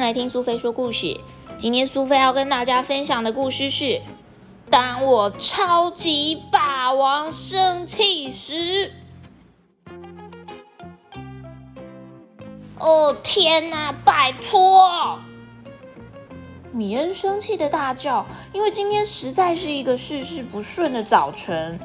[0.00, 1.20] 来听苏菲说故事。
[1.58, 4.00] 今天苏菲要跟大家分享的故事是：
[4.70, 8.92] 当我超级霸王生气时。
[12.78, 13.92] 哦天哪！
[14.04, 15.18] 拜托！
[16.72, 21.78] 米恩生气的大叫，因为今天实在是一个事事不顺的早晨。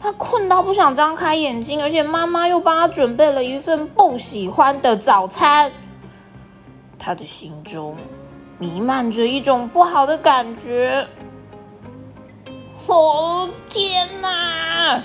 [0.00, 5.70] 他困到不想张开眼睛，而且妈妈又帮他准备了一份不喜欢的早餐。
[6.98, 7.96] 他的心中
[8.58, 11.06] 弥漫着一种不好的感觉。
[12.86, 15.02] 哦天哪！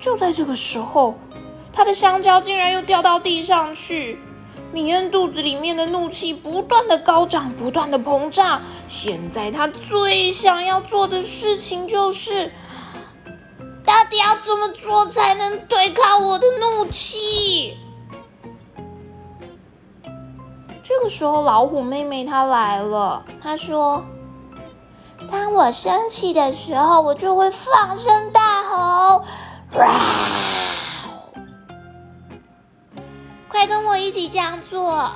[0.00, 1.14] 就在这个时候。
[1.72, 4.18] 他的香蕉竟然又掉到地上去，
[4.72, 8.62] 米恩肚子里面的怒气不断的高涨，不断的膨胀。
[8.86, 12.50] 现在他最想要做的事情就是，
[13.84, 17.76] 到底要怎么做才能对抗我的怒气？
[20.88, 24.04] 这个时候，老虎妹妹她来了，她说
[25.28, 29.24] ：“当我生气的时候，我就会放声大吼。”
[33.48, 35.10] 快跟我一起这样做！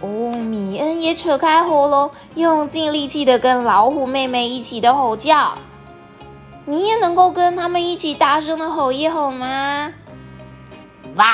[0.00, 5.58] 哦，米恩也扯开喉咙，用尽力气的跟老虎妹妹一起的吼叫。
[6.64, 9.92] 你也能够跟他们一起大声的吼一吼吗？
[11.16, 11.26] 哇！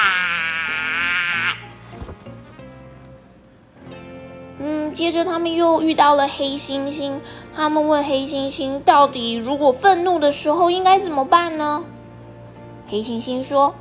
[4.67, 7.13] 嗯，接着他们又遇到了黑猩猩，
[7.55, 11.85] 他们问黑猩猩，到底如果愤怒的时候应该怎么办呢？
[12.89, 13.75] 黑猩猩说：“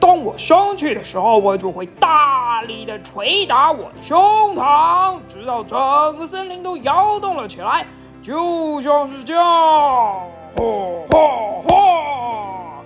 [0.00, 5.78] 当我生气的时候，我就会大力的捶打我的胸膛，直到整
[6.18, 7.86] 个森林都摇动了起来，
[8.20, 9.44] 就像是这样。”
[10.58, 12.82] 吼吼吼！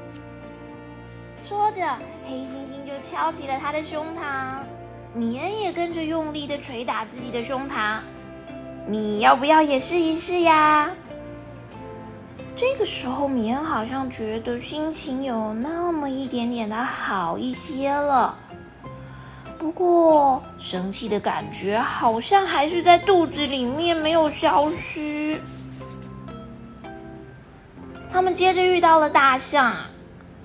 [1.42, 1.80] 说着，
[2.26, 4.58] 黑猩猩就敲起了他的胸膛，
[5.14, 7.98] 米恩也跟着用力的捶打自己的胸膛。
[8.86, 10.90] 你要不要也试一试呀？
[12.54, 18.36] 这个时候，米恩好像觉得心情有那么一点点的好一些了。
[19.58, 25.40] 不过，生气的感觉好像还是在肚子里面没有消失。
[28.12, 29.74] 他们接着遇到了大象，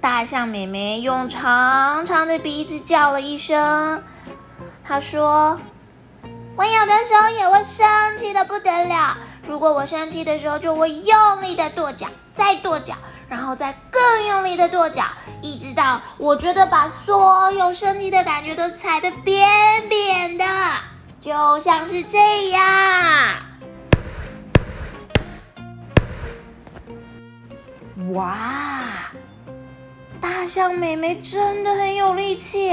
[0.01, 4.03] 大象妹妹用长长的鼻子叫了一声，
[4.87, 5.59] 他说
[6.55, 12.93] ：“我有的时候也会生气的不得了。”如果我生气的时候，就会用力的跺脚，再跺脚，
[13.27, 15.03] 然后再更用力的跺脚，
[15.41, 19.47] 一直到我觉得把所有生气的感觉都踩得扁
[19.89, 20.45] 扁的，
[21.19, 22.63] 就像是这样。
[28.13, 28.35] 哇，
[30.21, 32.71] 大象妹妹真的很有力气，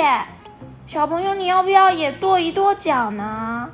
[0.93, 3.71] 小朋友，你要不要也跺一跺脚呢？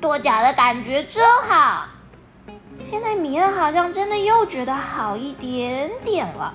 [0.00, 1.86] 跺脚的感觉真好，
[2.82, 6.54] 现在米恩好像真的又觉得好一点点了。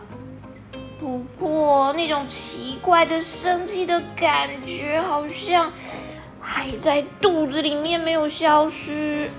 [1.00, 5.72] 不过那种奇怪的生气的感觉好像
[6.42, 9.30] 还在肚子里面没有消失。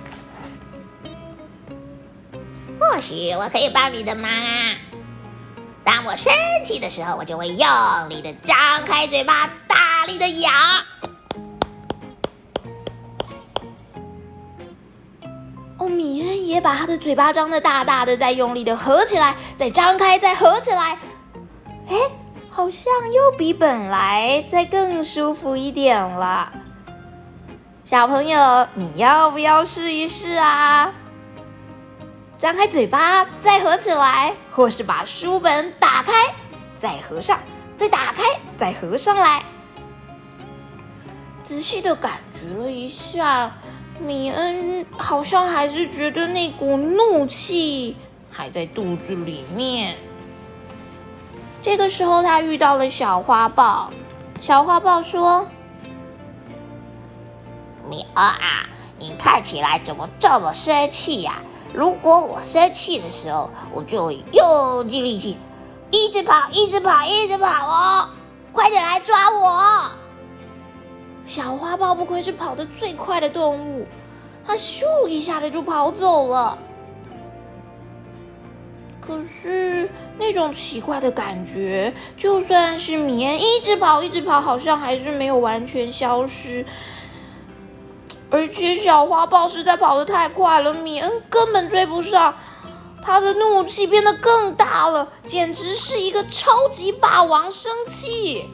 [2.78, 4.76] 或许我可以帮你的忙啊！
[5.84, 6.32] 当我生
[6.64, 7.68] 气的时候，我就会用
[8.08, 8.56] 力的张
[8.86, 10.50] 开嘴巴，大力的咬。
[15.78, 20.98] 哦米恩也把他的嘴巴张得大大的，再用力的合起来，再张开，再合起来。
[21.88, 21.96] 哎，
[22.48, 26.50] 好像又比本来再更舒服一点了。
[27.84, 30.94] 小朋友，你要不要试一试啊？
[32.38, 36.12] 张开嘴巴，再合起来，或是把书本打开，
[36.76, 37.38] 再合上，
[37.76, 38.22] 再打开，
[38.54, 39.42] 再合上来。
[41.42, 43.52] 仔细的感觉了一下。
[44.00, 47.96] 米恩好像还是觉得那股怒气
[48.28, 49.96] 还在肚子里面。
[51.62, 53.92] 这个时候，他遇到了小花豹。
[54.40, 55.48] 小花豹说
[57.88, 58.66] ：“米恩啊，
[58.98, 61.40] 你看起来怎么这么生气呀？
[61.74, 65.36] 如果我生气的时候，我就用尽力气，
[65.90, 68.08] 一直跑，一直跑，一直跑哦！
[68.52, 69.90] 快点来抓我！”
[71.26, 73.86] 小花豹不愧是跑得最快的动物，
[74.44, 76.56] 它咻一下子就跑走了。
[79.00, 86.64] 可是那种奇怪的感觉，就算是米恩一直跑一直跑，好像还是没有完全消失。
[88.34, 92.34] 而且小花豹实在跑得太快了，米恩根本追不上。
[93.00, 98.50] 他的怒气变得更大了，简直是一个超级霸王生气。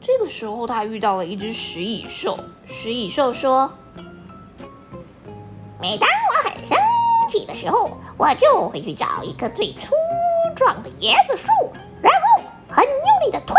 [0.00, 2.38] 这个时候，他遇到了一只食蚁兽。
[2.64, 3.70] 食蚁兽说
[5.78, 6.78] ：“每当我很生
[7.28, 9.94] 气的时候，我就会去找一棵最粗
[10.56, 11.46] 壮的椰子树，
[12.00, 13.57] 然后很用力的推推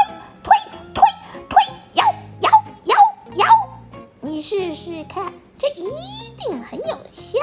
[4.42, 5.90] 试试看，这一
[6.38, 7.40] 定很有效。”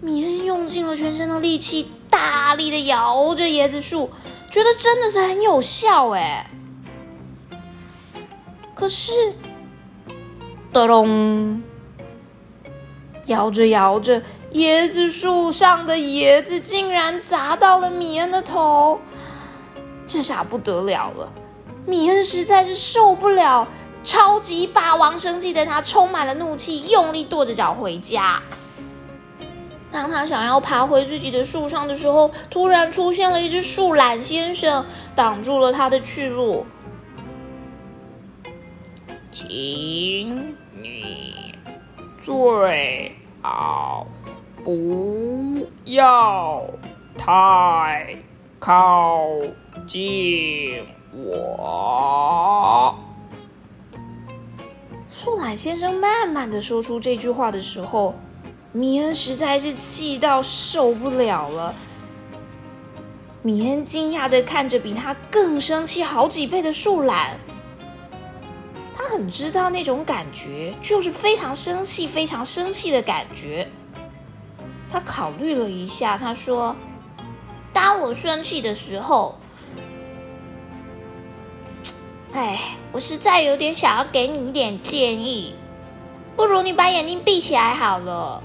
[0.00, 4.10] 米恩用尽了全身的力气，大力的摇着椰子树。
[4.50, 6.50] 觉得真的是很有效哎，
[8.74, 9.12] 可是，
[10.72, 11.62] 咚咚，
[13.26, 14.20] 摇着摇着，
[14.54, 18.98] 椰子树上的椰子竟然砸到了米恩的头，
[20.04, 21.32] 这下不得了了！
[21.86, 23.66] 米恩实在是受不了，
[24.04, 28.40] 超级霸王生气的他充满了怒气，用力跺着脚回家。
[29.90, 34.86] 当他想要爬回自己的树上的时候，突然出现了一只树懒先生，
[35.16, 36.64] 挡住了他的去路。
[39.32, 41.54] 请你
[42.24, 44.06] 最好
[44.64, 46.62] 不要
[47.16, 48.16] 太
[48.60, 49.26] 靠
[49.86, 52.96] 近我。
[55.08, 58.14] 树懒先生慢慢的说出这句话的时候。
[58.72, 61.74] 米恩实在是气到受不了了。
[63.42, 67.36] 米恩惊讶的看着比他更生气好几倍的树懒，
[68.94, 73.68] 他很知道那种感觉，就是非常生气、非常生气的感觉。
[74.88, 76.76] 他考虑了一下，他说
[77.74, 79.39] ：“当我生气的时候，
[82.40, 82.58] 哎，
[82.90, 85.54] 我实在有点想要给你一点建议，
[86.36, 88.42] 不如你把眼睛闭起来好了。”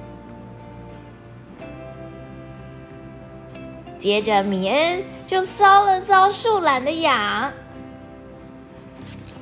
[3.98, 7.54] 接着，米恩就搔了搔树懒的痒，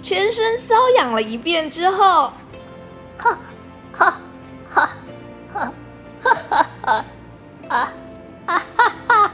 [0.04, 2.32] 全身搔痒了一遍之后，
[3.18, 3.40] 哈，
[3.92, 4.22] 哈，
[4.70, 4.90] 哈，
[5.50, 5.74] 哈，哈，
[6.50, 6.66] 哈，哈，
[7.68, 7.90] 哈，
[8.46, 9.33] 哈，哈，哈，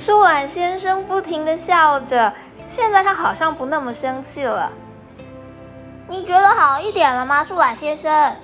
[0.00, 2.32] 树懒先生不停的笑着，
[2.66, 4.72] 现在他好像不那么生气了。
[6.08, 8.34] 你觉得好一点了吗，树懒先生？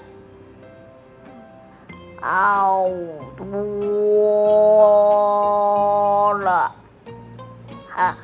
[2.21, 2.83] 好
[3.39, 3.47] 多
[6.35, 6.71] 了，
[7.89, 8.15] 哈，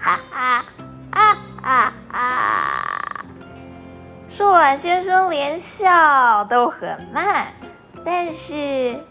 [0.00, 0.64] 哈哈，
[1.12, 3.24] 啊啊啊！
[4.28, 7.46] 树懒先生连笑都很慢，
[8.04, 9.04] 但是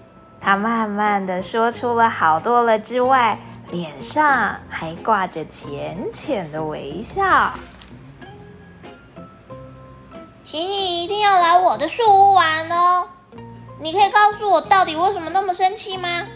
[0.46, 3.40] 他慢慢的说出了“好多了”之外，
[3.72, 7.52] 脸上还挂着浅浅的微笑。
[10.44, 13.08] 请你一定要来我的树屋玩哦！
[13.82, 16.28] 你可以告诉我，到底为什么那么生气吗？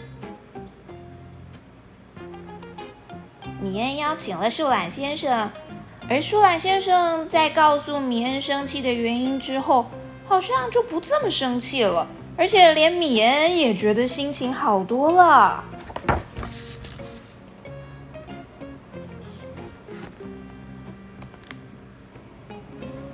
[3.60, 5.52] 米恩邀请了树懒先生，
[6.08, 9.86] 而树懒先生在告诉米恩生气的原因之后，
[10.26, 12.08] 好像就不这么生气了，
[12.40, 15.62] 而且连米恩也觉得心情好多了。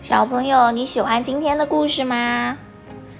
[0.00, 2.58] 小朋友，你喜欢今天的故事吗？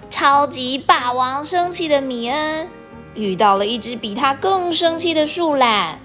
[0.08, 2.68] 超级霸王生气的米恩
[3.16, 5.98] 遇到了一只比他更生气的树懒，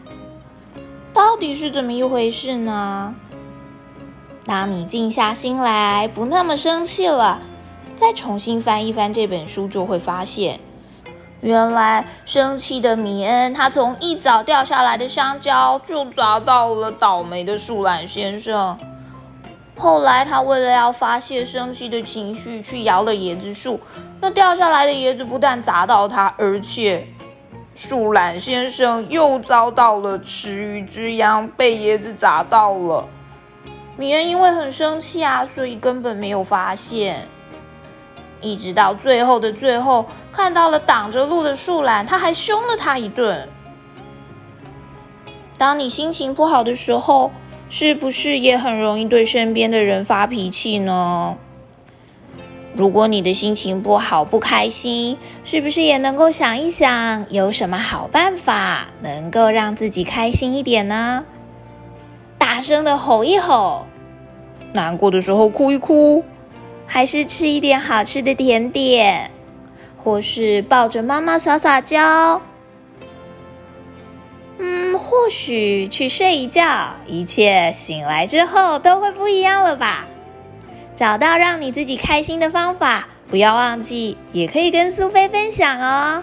[1.13, 3.13] 到底是怎么一回事呢？
[4.48, 7.39] 当你静下心来，不那么生气了，
[7.95, 10.60] 再重新翻一翻这本书，就会发现，
[11.41, 18.77] 原来生气的米恩他从一早掉下来的香蕉就砸到了倒霉的树懒先生。
[19.77, 23.79] 后来，他为了要发泄生气的情绪，去摇了椰子树。
[24.19, 27.07] 那掉下来的椰子不但砸到他，而且
[27.74, 33.07] 树懒先生又遭到了池鱼之殃，被椰子砸到了。
[33.98, 37.27] 米恩因为很生气啊，所以根本没有发现。
[38.41, 43.48] 一直到最后的最后，看到了挡着路的树懒，他还凶了他一顿。
[45.57, 47.31] 当你心情不好的时候，
[47.69, 51.38] 是不是也很容易对身边的人发脾气呢？
[52.74, 61.25] 如果你的心情不好、不开心，是不是也能够想一想，有什么好办法能够让自己开心一点呢？
[62.38, 63.86] 大声的吼一吼，
[64.74, 66.24] 难过的时候哭一哭，
[66.93, 69.31] 还是吃一点好吃的甜点，
[69.95, 72.41] 或是抱着妈妈撒撒娇。
[74.57, 80.05] 嗯，或许去睡一觉，一切醒来之后都会不一样了吧？
[80.93, 86.21] 找到让你自己开心的方法，不要忘记，也可以跟苏菲分享哦。